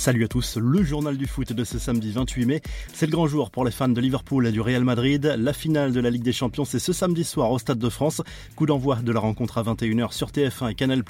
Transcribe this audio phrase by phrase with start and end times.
[0.00, 2.62] Salut à tous, le journal du foot de ce samedi 28 mai.
[2.94, 5.34] C'est le grand jour pour les fans de Liverpool et du Real Madrid.
[5.38, 8.22] La finale de la Ligue des Champions, c'est ce samedi soir au Stade de France.
[8.56, 11.02] Coup d'envoi de la rencontre à 21h sur TF1 et Canal+.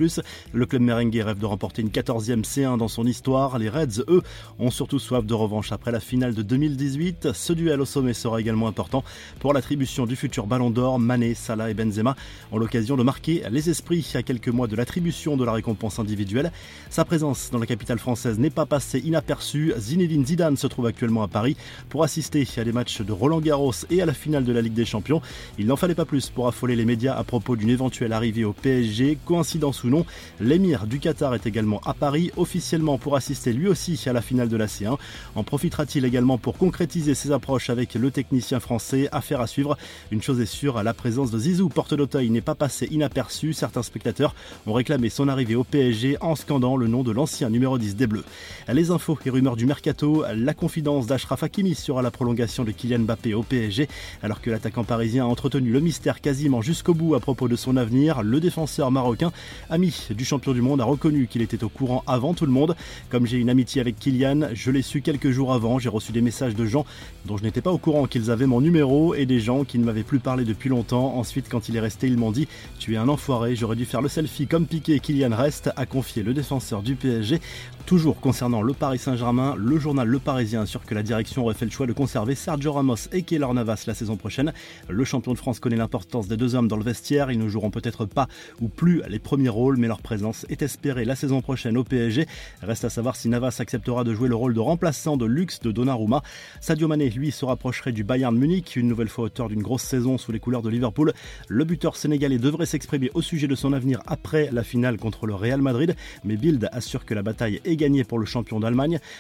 [0.52, 3.60] Le club merengue rêve de remporter une 14e C1 dans son histoire.
[3.60, 4.22] Les Reds, eux,
[4.58, 7.28] ont surtout soif de revanche après la finale de 2018.
[7.32, 9.04] Ce duel au sommet sera également important
[9.38, 10.98] pour l'attribution du futur Ballon d'Or.
[10.98, 12.16] Mané, Salah et Benzema
[12.50, 16.50] ont l'occasion de marquer les esprits à quelques mois de l'attribution de la récompense individuelle.
[16.90, 19.72] Sa présence dans la capitale française n'est pas passée inaperçu.
[19.78, 21.56] Zinedine Zidane se trouve actuellement à Paris
[21.88, 24.74] pour assister à des matchs de Roland Garros et à la finale de la Ligue
[24.74, 25.22] des Champions.
[25.58, 28.52] Il n'en fallait pas plus pour affoler les médias à propos d'une éventuelle arrivée au
[28.52, 29.18] PSG.
[29.24, 30.04] Coïncidence ou non,
[30.40, 34.48] l'émir du Qatar est également à Paris officiellement pour assister lui aussi à la finale
[34.48, 34.96] de la C1.
[35.34, 39.08] En profitera-t-il également pour concrétiser ses approches avec le technicien français?
[39.12, 39.76] Affaire à suivre.
[40.10, 43.52] Une chose est sûre, la présence de Zizou porte d'Auteuil n'est pas passée inaperçue.
[43.52, 44.34] Certains spectateurs
[44.66, 48.06] ont réclamé son arrivée au PSG en scandant le nom de l'ancien numéro 10 des
[48.06, 48.24] Bleus.
[48.72, 53.00] Les infos et rumeurs du mercato, la confidence d'Ashraf Hakimi sur la prolongation de Kylian
[53.00, 53.88] Mbappé au PSG,
[54.22, 57.76] alors que l'attaquant parisien a entretenu le mystère quasiment jusqu'au bout à propos de son
[57.76, 58.22] avenir.
[58.22, 59.32] Le défenseur marocain,
[59.70, 62.76] ami du champion du monde, a reconnu qu'il était au courant avant tout le monde.
[63.08, 65.80] Comme j'ai une amitié avec Kylian, je l'ai su quelques jours avant.
[65.80, 66.86] J'ai reçu des messages de gens
[67.24, 69.84] dont je n'étais pas au courant qu'ils avaient mon numéro et des gens qui ne
[69.84, 71.16] m'avaient plus parlé depuis longtemps.
[71.16, 72.46] Ensuite, quand il est resté, ils m'ont dit
[72.78, 75.00] Tu es un enfoiré, j'aurais dû faire le selfie comme piqué.
[75.00, 77.40] Kylian reste, a confié le défenseur du PSG.
[77.86, 81.64] Toujours concernant le Paris Saint-Germain, le journal Le Parisien assure que la direction aurait fait
[81.64, 84.52] le choix de conserver Sergio Ramos et Keylor Navas la saison prochaine.
[84.88, 87.30] Le champion de France connaît l'importance des deux hommes dans le vestiaire.
[87.30, 88.28] Ils ne joueront peut-être pas
[88.60, 92.26] ou plus les premiers rôles, mais leur présence est espérée la saison prochaine au PSG.
[92.62, 95.70] Reste à savoir si Navas acceptera de jouer le rôle de remplaçant de luxe de
[95.70, 96.22] Donnarumma.
[96.60, 100.18] Sadio Mané, lui, se rapprocherait du Bayern Munich, une nouvelle fois auteur d'une grosse saison
[100.18, 101.12] sous les couleurs de Liverpool.
[101.48, 105.34] Le buteur sénégalais devrait s'exprimer au sujet de son avenir après la finale contre le
[105.34, 105.94] Real Madrid,
[106.24, 108.49] mais Bild assure que la bataille est gagnée pour le champion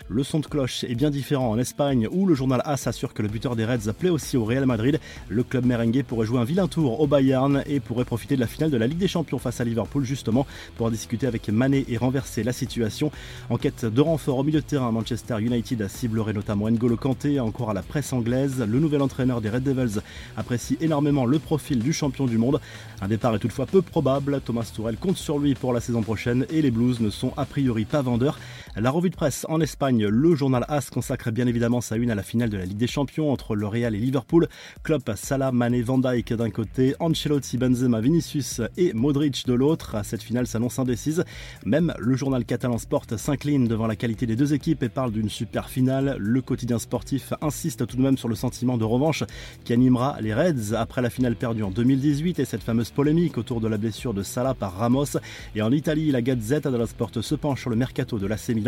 [0.08, 3.22] Le son de cloche est bien différent en Espagne où le journal AS assure que
[3.22, 4.98] le buteur des Reds plaît aussi au Real Madrid.
[5.28, 8.48] Le club merengue pourrait jouer un vilain tour au Bayern et pourrait profiter de la
[8.48, 10.46] finale de la Ligue des Champions face à Liverpool justement
[10.76, 13.12] pour discuter avec Mané et renverser la situation.
[13.50, 17.70] En quête de renfort au milieu de terrain, Manchester United ciblerait notamment N'Golo Kanté encore
[17.70, 18.64] à la presse anglaise.
[18.66, 20.00] Le nouvel entraîneur des Red Devils
[20.36, 22.60] apprécie énormément le profil du champion du monde.
[23.00, 24.40] Un départ est toutefois peu probable.
[24.44, 27.44] Thomas Tourel compte sur lui pour la saison prochaine et les Blues ne sont a
[27.44, 28.38] priori pas vendeurs.
[28.76, 32.14] La revue de presse en Espagne, le journal AS consacre bien évidemment sa une à
[32.14, 34.46] la finale de la Ligue des Champions entre le Real et Liverpool.
[34.84, 39.96] Klopp, Salah, Mané, Van Dijk d'un côté, Ancelotti, Benzema, Vinicius et Modric de l'autre.
[40.04, 41.24] Cette finale s'annonce indécise.
[41.66, 45.28] Même le journal catalan Sport s'incline devant la qualité des deux équipes et parle d'une
[45.28, 46.16] super finale.
[46.20, 49.24] Le quotidien sportif insiste tout de même sur le sentiment de revanche
[49.64, 53.60] qui animera les Reds après la finale perdue en 2018 et cette fameuse polémique autour
[53.60, 55.18] de la blessure de Salah par Ramos.
[55.56, 58.59] Et en Italie, la Gazette dello Sport se penche sur le mercato de l'AC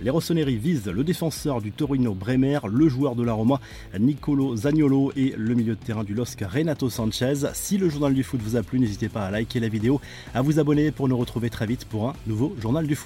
[0.00, 3.60] les Rossoneri visent le défenseur du Torino Bremer, le joueur de la Roma
[3.98, 7.34] Nicolo Zagnolo et le milieu de terrain du LOSC Renato Sanchez.
[7.54, 10.00] Si le journal du foot vous a plu, n'hésitez pas à liker la vidéo,
[10.34, 13.00] à vous abonner pour nous retrouver très vite pour un nouveau journal du foot.